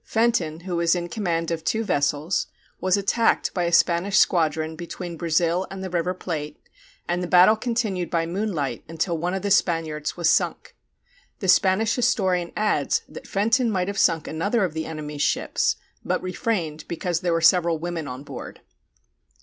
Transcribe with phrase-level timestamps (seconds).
[0.03, 2.47] Fenton, who was in command of two vessels,
[2.79, 6.57] was attacked by a Spanish squadron between Brazil and the River Plate,
[7.07, 10.75] and the battle continued by moonlight until one of the Spaniards was sunk.
[11.37, 16.23] The Spanish historian adds that Fenton might have sunk another of the enemy's ships, but
[16.23, 18.61] refrained because there were several women on board.